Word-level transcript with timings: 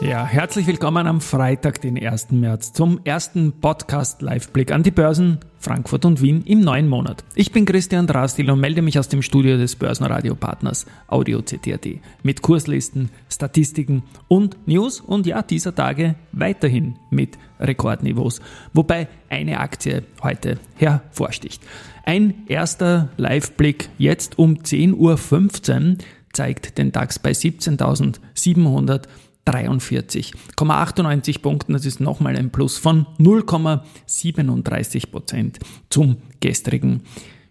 ja, 0.00 0.26
herzlich 0.26 0.66
willkommen 0.66 1.06
am 1.06 1.20
Freitag, 1.20 1.80
den 1.80 1.98
1. 1.98 2.30
März, 2.32 2.72
zum 2.72 3.00
ersten 3.04 3.52
Podcast-Live-Blick 3.60 4.70
an 4.70 4.82
die 4.82 4.90
Börsen 4.90 5.38
Frankfurt 5.58 6.04
und 6.04 6.22
Wien 6.22 6.42
im 6.44 6.60
neuen 6.60 6.88
Monat. 6.88 7.24
Ich 7.34 7.50
bin 7.50 7.64
Christian 7.64 8.06
Drastil 8.06 8.50
und 8.50 8.60
melde 8.60 8.82
mich 8.82 8.98
aus 8.98 9.08
dem 9.08 9.22
Studio 9.22 9.56
des 9.56 9.76
Börsenradio-Partners 9.76 10.86
Audio 11.08 11.40
CTRD 11.42 12.00
mit 12.22 12.42
Kurslisten, 12.42 13.10
Statistiken 13.30 14.02
und 14.28 14.56
News 14.68 15.00
und 15.00 15.26
ja, 15.26 15.42
dieser 15.42 15.74
Tage 15.74 16.14
weiterhin 16.32 16.96
mit 17.10 17.38
Rekordniveaus, 17.58 18.40
wobei 18.74 19.08
eine 19.30 19.60
Aktie 19.60 20.04
heute 20.22 20.58
hervorsticht. 20.76 21.62
Ein 22.04 22.46
erster 22.48 23.08
Live-Blick 23.16 23.88
jetzt 23.98 24.38
um 24.38 24.58
10.15 24.58 24.94
Uhr 24.94 25.96
zeigt 26.32 26.78
den 26.78 26.92
DAX 26.92 27.18
bei 27.18 27.30
17.700 27.30 29.04
43,98 29.46 31.40
Punkten. 31.40 31.72
Das 31.72 31.86
ist 31.86 32.00
nochmal 32.00 32.36
ein 32.36 32.50
Plus 32.50 32.78
von 32.78 33.06
0,37 33.18 35.10
Prozent 35.10 35.58
zum 35.90 36.18
gestrigen 36.40 37.02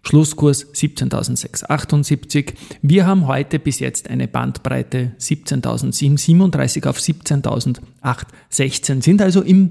Schlusskurs 0.02 0.72
17.678. 0.72 2.54
Wir 2.80 3.06
haben 3.06 3.26
heute 3.26 3.58
bis 3.58 3.80
jetzt 3.80 4.08
eine 4.08 4.28
Bandbreite 4.28 5.12
17.737 5.18 6.86
auf 6.86 6.98
17.816, 6.98 9.02
sind 9.02 9.20
also 9.20 9.42
im 9.42 9.70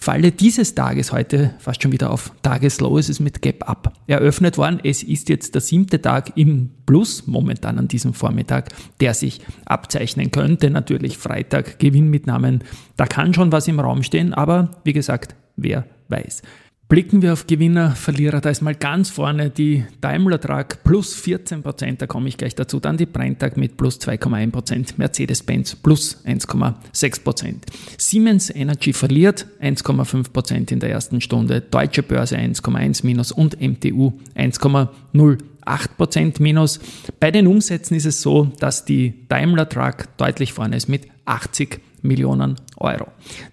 Falle 0.00 0.30
dieses 0.30 0.76
Tages 0.76 1.10
heute 1.10 1.54
fast 1.58 1.82
schon 1.82 1.90
wieder 1.90 2.10
auf 2.10 2.30
Tageslow. 2.42 2.98
Es 2.98 3.08
ist 3.08 3.18
mit 3.18 3.42
Gap 3.42 3.68
Up 3.68 3.92
eröffnet 4.06 4.56
worden. 4.56 4.78
Es 4.84 5.02
ist 5.02 5.28
jetzt 5.28 5.56
der 5.56 5.60
siebte 5.60 6.00
Tag 6.00 6.36
im 6.36 6.70
Plus 6.86 7.26
momentan 7.26 7.78
an 7.78 7.88
diesem 7.88 8.14
Vormittag, 8.14 8.68
der 9.00 9.12
sich 9.12 9.40
abzeichnen 9.66 10.30
könnte. 10.30 10.70
Natürlich 10.70 11.18
Freitag 11.18 11.80
Gewinnmitnahmen. 11.80 12.62
Da 12.96 13.06
kann 13.06 13.34
schon 13.34 13.50
was 13.50 13.66
im 13.66 13.80
Raum 13.80 14.04
stehen, 14.04 14.32
aber 14.32 14.70
wie 14.84 14.92
gesagt, 14.92 15.34
wer 15.56 15.84
weiß. 16.08 16.42
Blicken 16.88 17.20
wir 17.20 17.34
auf 17.34 17.46
Gewinner, 17.46 17.90
Verlierer, 17.90 18.40
da 18.40 18.48
ist 18.48 18.62
mal 18.62 18.74
ganz 18.74 19.10
vorne 19.10 19.50
die 19.50 19.84
Daimler 20.00 20.40
Truck 20.40 20.82
plus 20.84 21.12
14 21.12 21.62
Prozent, 21.62 22.00
da 22.00 22.06
komme 22.06 22.30
ich 22.30 22.38
gleich 22.38 22.54
dazu. 22.54 22.80
Dann 22.80 22.96
die 22.96 23.04
Brenntag 23.04 23.58
mit 23.58 23.76
plus 23.76 24.00
2,1 24.00 24.50
Prozent, 24.50 24.98
Mercedes-Benz 24.98 25.76
plus 25.76 26.24
1,6 26.24 27.22
Prozent. 27.22 27.66
Siemens 27.98 28.48
Energy 28.48 28.94
verliert 28.94 29.44
1,5 29.60 30.32
Prozent 30.32 30.72
in 30.72 30.80
der 30.80 30.90
ersten 30.90 31.20
Stunde, 31.20 31.60
Deutsche 31.60 32.02
Börse 32.02 32.38
1,1 32.38 33.04
minus 33.04 33.32
und 33.32 33.60
MTU 33.60 34.14
1,08 34.34 35.88
Prozent 35.98 36.40
minus. 36.40 36.80
Bei 37.20 37.30
den 37.30 37.48
Umsätzen 37.48 37.98
ist 37.98 38.06
es 38.06 38.22
so, 38.22 38.50
dass 38.60 38.86
die 38.86 39.26
Daimler 39.28 39.68
Truck 39.68 40.16
deutlich 40.16 40.54
vorne 40.54 40.76
ist 40.76 40.88
mit 40.88 41.06
80 41.26 41.80
Millionen 42.02 42.56
Euro. 42.76 43.08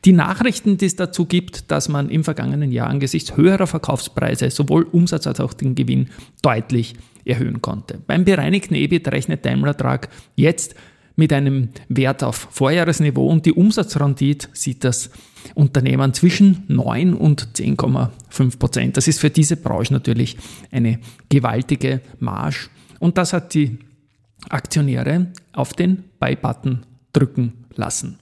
Die 0.05 0.13
Nachrichten, 0.13 0.77
die 0.77 0.85
es 0.85 0.95
dazu 0.95 1.25
gibt, 1.25 1.71
dass 1.71 1.89
man 1.89 2.09
im 2.09 2.23
vergangenen 2.23 2.71
Jahr 2.71 2.89
angesichts 2.89 3.35
höherer 3.35 3.67
Verkaufspreise 3.67 4.49
sowohl 4.49 4.83
Umsatz 4.83 5.27
als 5.27 5.39
auch 5.39 5.53
den 5.53 5.75
Gewinn 5.75 6.09
deutlich 6.41 6.95
erhöhen 7.25 7.61
konnte. 7.61 7.99
Beim 8.05 8.23
bereinigten 8.25 8.75
EBIT 8.75 9.07
rechnet 9.09 9.45
Daimler 9.45 9.75
Truck 9.75 10.07
jetzt 10.35 10.75
mit 11.15 11.31
einem 11.33 11.69
Wert 11.87 12.23
auf 12.23 12.47
Vorjahresniveau 12.51 13.27
und 13.27 13.45
die 13.45 13.53
Umsatzrendite 13.53 14.49
sieht 14.53 14.83
das 14.83 15.09
Unternehmen 15.53 16.13
zwischen 16.13 16.63
9 16.67 17.13
und 17.13 17.49
10,5 17.55 18.59
Prozent. 18.59 18.97
Das 18.97 19.07
ist 19.07 19.19
für 19.19 19.29
diese 19.29 19.57
Branche 19.57 19.93
natürlich 19.93 20.37
eine 20.71 20.99
gewaltige 21.29 22.01
Marge 22.19 22.67
und 22.99 23.17
das 23.17 23.33
hat 23.33 23.53
die 23.53 23.79
Aktionäre 24.49 25.27
auf 25.53 25.73
den 25.73 26.03
Buy-Button 26.19 26.85
drücken 27.13 27.64
lassen. 27.77 28.17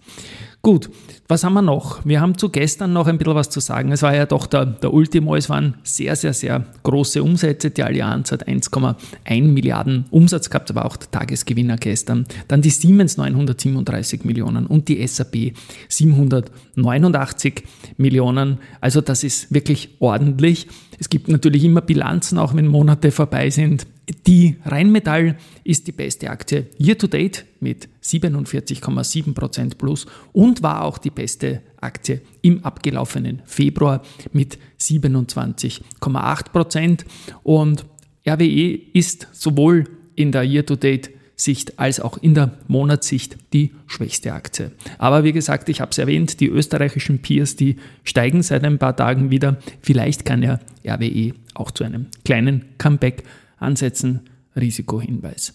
Gut, 0.61 0.89
was 1.27 1.43
haben 1.43 1.55
wir 1.55 1.61
noch? 1.61 2.05
Wir 2.05 2.21
haben 2.21 2.37
zu 2.37 2.47
gestern 2.47 2.93
noch 2.93 3.07
ein 3.07 3.17
bisschen 3.17 3.35
was 3.35 3.49
zu 3.49 3.59
sagen. 3.59 3.91
Es 3.91 4.01
war 4.01 4.15
ja 4.15 4.25
doch 4.25 4.47
der, 4.47 4.65
der 4.65 4.93
Ultimo, 4.93 5.35
es 5.35 5.49
waren 5.49 5.75
sehr, 5.83 6.15
sehr, 6.15 6.31
sehr 6.33 6.65
große 6.83 7.21
Umsätze. 7.21 7.69
Die 7.69 7.83
Allianz 7.83 8.31
hat 8.31 8.47
1,1 8.47 9.41
Milliarden 9.41 10.05
Umsatz 10.09 10.49
gehabt, 10.49 10.71
aber 10.71 10.85
auch 10.85 10.95
der 10.95 11.11
Tagesgewinner 11.11 11.75
gestern. 11.75 12.25
Dann 12.47 12.61
die 12.61 12.69
Siemens 12.69 13.17
937 13.17 14.23
Millionen 14.23 14.65
und 14.65 14.87
die 14.87 15.05
SAP 15.05 15.53
789 15.89 17.63
Millionen. 17.97 18.59
Also 18.79 19.01
das 19.01 19.25
ist 19.25 19.53
wirklich 19.53 19.89
ordentlich. 19.99 20.67
Es 20.97 21.09
gibt 21.09 21.27
natürlich 21.27 21.65
immer 21.65 21.81
Bilanzen, 21.81 22.37
auch 22.37 22.55
wenn 22.55 22.67
Monate 22.67 23.11
vorbei 23.11 23.49
sind. 23.49 23.85
Die 24.27 24.57
Rheinmetall 24.65 25.37
ist 25.63 25.87
die 25.87 25.91
beste 25.91 26.29
Aktie 26.29 26.67
year 26.77 26.97
to 26.97 27.07
date 27.07 27.45
mit 27.59 27.87
47,7% 28.03 29.33
plus 29.77 30.05
und 30.31 30.63
war 30.63 30.83
auch 30.83 30.97
die 30.97 31.09
beste 31.09 31.61
Aktie 31.81 32.21
im 32.41 32.63
abgelaufenen 32.63 33.41
Februar 33.45 34.01
mit 34.31 34.57
27,8%. 34.79 37.03
Und 37.43 37.85
RWE 38.27 38.79
ist 38.93 39.27
sowohl 39.31 39.85
in 40.15 40.31
der 40.31 40.43
year 40.43 40.65
to 40.65 40.75
date 40.75 41.11
Sicht 41.35 41.79
als 41.79 41.99
auch 41.99 42.17
in 42.17 42.35
der 42.35 42.51
Monatssicht 42.67 43.37
die 43.53 43.71
schwächste 43.87 44.33
Aktie. 44.33 44.71
Aber 44.97 45.23
wie 45.23 45.31
gesagt, 45.31 45.69
ich 45.69 45.81
habe 45.81 45.91
es 45.91 45.97
erwähnt, 45.97 46.39
die 46.39 46.47
österreichischen 46.47 47.19
Peers, 47.19 47.55
die 47.55 47.77
steigen 48.03 48.43
seit 48.43 48.63
ein 48.63 48.77
paar 48.77 48.95
Tagen 48.95 49.31
wieder. 49.31 49.57
Vielleicht 49.81 50.25
kann 50.25 50.43
ja 50.43 50.59
RWE 50.85 51.33
auch 51.55 51.71
zu 51.71 51.83
einem 51.83 52.07
kleinen 52.23 52.65
Comeback 52.77 53.23
ansetzen. 53.57 54.21
Risikohinweis. 54.55 55.53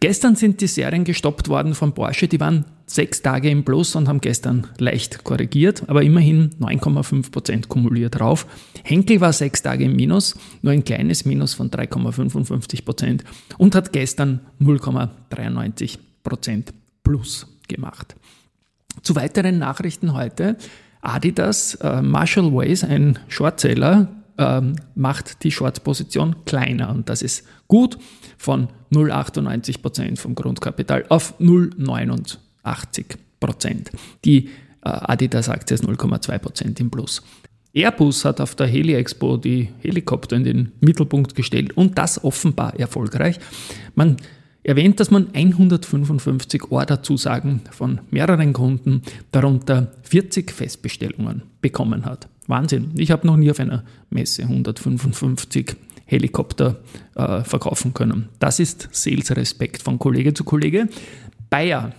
Gestern 0.00 0.36
sind 0.36 0.60
die 0.60 0.66
Serien 0.66 1.04
gestoppt 1.04 1.48
worden 1.48 1.74
von 1.74 1.94
Porsche. 1.94 2.28
Die 2.28 2.40
waren 2.40 2.66
sechs 2.86 3.22
Tage 3.22 3.48
im 3.50 3.64
Plus 3.64 3.96
und 3.96 4.08
haben 4.08 4.20
gestern 4.20 4.66
leicht 4.78 5.24
korrigiert, 5.24 5.88
aber 5.88 6.02
immerhin 6.02 6.50
9,5% 6.60 7.68
kumuliert 7.68 8.18
drauf. 8.18 8.46
Henkel 8.84 9.20
war 9.20 9.32
sechs 9.32 9.62
Tage 9.62 9.84
im 9.84 9.96
Minus, 9.96 10.34
nur 10.60 10.72
ein 10.72 10.84
kleines 10.84 11.24
Minus 11.24 11.54
von 11.54 11.70
3,55% 11.70 13.22
und 13.58 13.74
hat 13.74 13.92
gestern 13.92 14.40
0,93% 14.60 16.64
Plus 17.02 17.46
gemacht. 17.68 18.16
Zu 19.02 19.16
weiteren 19.16 19.58
Nachrichten 19.58 20.12
heute. 20.12 20.56
Adidas, 21.00 21.76
äh, 21.76 22.02
Marshall 22.02 22.52
Ways, 22.52 22.84
ein 22.84 23.18
Shortseller, 23.26 24.21
ähm, 24.38 24.76
macht 24.94 25.44
die 25.44 25.50
Short-Position 25.50 26.44
kleiner 26.44 26.90
und 26.90 27.08
das 27.08 27.22
ist 27.22 27.46
gut 27.68 27.98
von 28.38 28.68
0,98% 28.92 30.18
vom 30.18 30.34
Grundkapital 30.34 31.04
auf 31.08 31.38
0,89%. 31.40 33.86
Die 34.24 34.46
äh, 34.46 34.48
Adidas-Aktie 34.82 35.74
ist 35.74 35.84
0,2% 35.84 36.80
im 36.80 36.90
Plus. 36.90 37.22
Airbus 37.74 38.24
hat 38.24 38.40
auf 38.40 38.54
der 38.54 38.66
Heli 38.66 38.94
Expo 38.94 39.38
die 39.38 39.70
Helikopter 39.80 40.36
in 40.36 40.44
den 40.44 40.72
Mittelpunkt 40.80 41.34
gestellt 41.34 41.76
und 41.76 41.96
das 41.96 42.22
offenbar 42.22 42.78
erfolgreich. 42.78 43.38
Man 43.94 44.18
erwähnt, 44.62 45.00
dass 45.00 45.10
man 45.10 45.28
155 45.32 46.70
Orderzusagen 46.70 47.62
von 47.70 48.00
mehreren 48.10 48.52
Kunden, 48.52 49.02
darunter 49.30 49.92
40 50.02 50.52
Festbestellungen 50.52 51.42
bekommen 51.60 52.04
hat. 52.04 52.28
Wahnsinn. 52.46 52.92
Ich 52.96 53.10
habe 53.10 53.26
noch 53.26 53.36
nie 53.36 53.50
auf 53.50 53.60
einer 53.60 53.84
Messe 54.10 54.42
155 54.42 55.76
Helikopter 56.04 56.80
äh, 57.14 57.42
verkaufen 57.42 57.94
können. 57.94 58.28
Das 58.38 58.58
ist 58.60 58.88
Sales 58.92 59.34
Respekt 59.34 59.82
von 59.82 59.98
Kollege 59.98 60.34
zu 60.34 60.44
Kollege. 60.44 60.88
Bayer, 61.48 61.92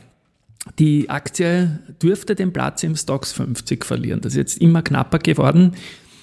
die 0.80 1.10
Aktie 1.10 1.80
dürfte 2.02 2.36
den 2.36 2.54
Platz 2.54 2.84
im 2.84 2.96
Stocks 2.96 3.32
50 3.34 3.86
verlieren. 3.86 4.22
Das 4.22 4.34
ist 4.34 4.38
jetzt 4.38 4.62
immer 4.62 4.82
knapper 4.82 5.20
geworden 5.20 5.74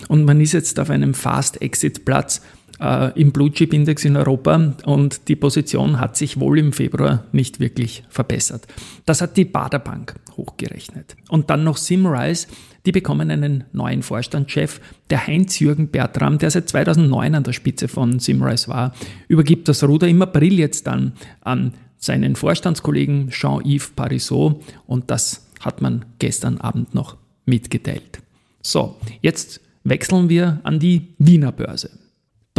und 0.09 0.25
man 0.25 0.41
ist 0.41 0.53
jetzt 0.53 0.81
auf 0.81 0.91
einem 0.91 1.15
Fast-Exit-Platz 1.15 2.43
äh, 2.81 3.19
im 3.21 3.33
Blue 3.33 3.53
Chip 3.53 3.73
Index 3.73 4.05
in 4.05 4.17
Europa 4.17 4.75
und 4.85 5.29
die 5.29 5.37
Position 5.37 6.01
hat 6.01 6.17
sich 6.17 6.41
wohl 6.41 6.59
im 6.59 6.73
Februar 6.73 7.25
nicht 7.33 7.61
wirklich 7.61 8.03
verbessert. 8.09 8.67
Das 9.07 9.21
hat 9.21 9.37
die 9.37 9.45
Baderbank 9.45 10.15
hochgerechnet. 10.37 11.17
Und 11.29 11.51
dann 11.51 11.65
noch 11.65 11.77
Simrise, 11.77 12.49
die 12.87 12.93
bekommen 12.93 13.31
einen 13.31 13.65
neuen 13.73 14.03
Vorstandschef, 14.03 14.81
der 15.11 15.27
Heinz-Jürgen 15.27 15.89
Bertram, 15.89 16.39
der 16.39 16.51
seit 16.51 16.69
2009 16.69 17.35
an 17.35 17.45
der 17.45 17.53
Spitze 17.53 17.89
von 17.89 18.19
Simrise 18.19 18.69
war, 18.69 18.95
übergibt 19.29 19.69
das 19.69 19.85
Ruder 19.85 20.09
im 20.09 20.23
April 20.23 20.59
jetzt 20.59 20.87
dann 20.87 21.13
an 21.43 21.75
seinen 21.99 22.35
Vorstandskollegen 22.35 23.29
Jean-Yves 23.29 23.91
Parisot 23.91 24.63
und 24.87 25.11
das 25.11 25.47
hat 25.61 25.83
man 25.83 26.07
gestern 26.19 26.59
Abend 26.59 26.95
noch 26.95 27.19
mitgeteilt. 27.45 28.23
So, 28.63 28.97
jetzt 29.21 29.61
wechseln 29.85 30.29
wir 30.31 30.61
an 30.63 30.79
die 30.79 31.09
Wiener 31.19 31.53
Börse. 31.53 31.91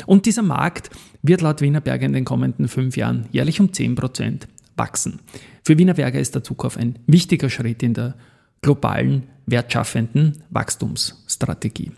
Und 0.05 0.25
dieser 0.25 0.43
Markt 0.43 0.89
wird 1.21 1.41
laut 1.41 1.61
Wienerberger 1.61 2.05
in 2.05 2.13
den 2.13 2.25
kommenden 2.25 2.67
fünf 2.67 2.97
Jahren 2.97 3.27
jährlich 3.31 3.59
um 3.59 3.67
10% 3.67 4.41
wachsen. 4.75 5.19
Für 5.63 5.77
Wienerberger 5.77 6.19
ist 6.19 6.35
der 6.35 6.43
Zukauf 6.43 6.77
ein 6.77 6.99
wichtiger 7.07 7.49
Schritt 7.49 7.83
in 7.83 7.93
der 7.93 8.15
globalen, 8.61 9.23
wertschaffenden 9.45 10.43
Wachstumsstrategie. 10.49 11.91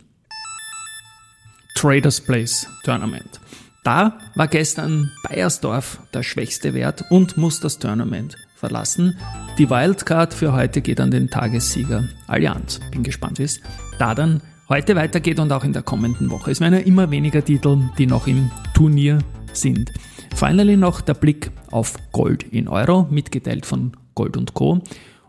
Traders 1.74 2.22
Place 2.22 2.68
Tournament. 2.84 3.40
Da 3.84 4.18
war 4.36 4.48
gestern 4.48 5.12
Bayersdorf 5.28 6.00
der 6.14 6.24
schwächste 6.24 6.74
Wert 6.74 7.04
und 7.10 7.36
muss 7.36 7.60
das 7.60 7.80
Tournament 7.80 8.38
verlassen. 8.56 9.18
Die 9.58 9.70
Wildcard 9.70 10.34
für 10.34 10.54
heute 10.54 10.82
geht 10.82 11.02
an 11.02 11.12
den 11.12 11.30
Tagessieger 11.30 12.08
Allianz. 12.28 12.80
Bin 12.92 13.04
gespannt, 13.04 13.40
wie 13.40 13.44
es 13.44 13.60
da 14.00 14.16
dann 14.16 14.42
heute 14.70 14.96
weitergeht 14.96 15.40
und 15.40 15.52
auch 15.52 15.66
in 15.66 15.74
der 15.74 15.82
kommenden 15.82 16.32
Woche. 16.32 16.52
Es 16.52 16.62
werden 16.62 16.76
ja 16.76 16.80
immer 16.80 17.12
weniger 17.12 17.44
Titel, 17.44 17.78
die 17.98 18.08
noch 18.08 18.28
im 18.28 18.50
Turnier 18.74 19.20
sind. 19.52 19.92
Finally 20.34 20.78
noch 20.78 21.02
der 21.02 21.14
Blick 21.14 21.52
auf 21.72 21.96
Gold 22.14 22.44
in 22.44 22.68
Euro, 22.68 23.08
mitgeteilt 23.12 23.66
von 23.66 23.92
Gold 24.16 24.38
und 24.38 24.54
Co. 24.54 24.82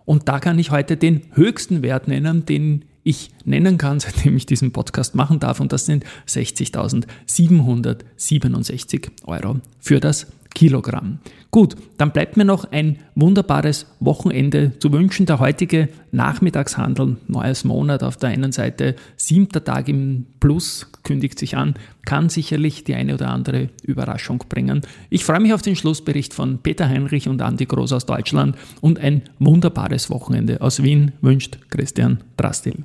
Und 0.04 0.28
da 0.28 0.38
kann 0.38 0.58
ich 0.58 0.70
heute 0.70 0.96
den 0.96 1.22
höchsten 1.32 1.82
Wert 1.82 2.08
nennen, 2.08 2.46
den 2.46 2.84
ich 3.04 3.30
nennen 3.44 3.78
kann, 3.78 4.00
seitdem 4.00 4.36
ich 4.36 4.46
diesen 4.46 4.72
Podcast 4.72 5.14
machen 5.14 5.38
darf. 5.38 5.60
Und 5.60 5.72
das 5.72 5.86
sind 5.86 6.04
60.767 6.26 9.10
Euro 9.26 9.60
für 9.78 10.00
das 10.00 10.26
Kilogramm. 10.54 11.18
Gut, 11.50 11.76
dann 11.98 12.12
bleibt 12.12 12.36
mir 12.36 12.44
noch 12.44 12.70
ein 12.72 12.98
wunderbares 13.14 13.86
Wochenende 14.00 14.72
zu 14.78 14.92
wünschen. 14.92 15.26
Der 15.26 15.38
heutige 15.38 15.88
Nachmittagshandel, 16.10 17.16
neues 17.28 17.64
Monat 17.64 18.02
auf 18.02 18.16
der 18.16 18.30
einen 18.30 18.52
Seite, 18.52 18.96
siebter 19.16 19.62
Tag 19.62 19.88
im 19.88 20.26
Plus 20.40 20.90
kündigt 21.02 21.38
sich 21.38 21.56
an, 21.56 21.74
kann 22.04 22.28
sicherlich 22.28 22.84
die 22.84 22.94
eine 22.94 23.14
oder 23.14 23.30
andere 23.30 23.68
Überraschung 23.82 24.44
bringen. 24.48 24.80
Ich 25.10 25.24
freue 25.24 25.40
mich 25.40 25.52
auf 25.52 25.62
den 25.62 25.76
Schlussbericht 25.76 26.34
von 26.34 26.58
Peter 26.58 26.88
Heinrich 26.88 27.28
und 27.28 27.42
Andi 27.42 27.66
Groß 27.66 27.92
aus 27.92 28.06
Deutschland 28.06 28.56
und 28.80 28.98
ein 28.98 29.22
wunderbares 29.38 30.10
Wochenende 30.10 30.60
aus 30.60 30.82
Wien 30.82 31.12
wünscht 31.20 31.58
Christian 31.70 32.18
Drastil. 32.36 32.84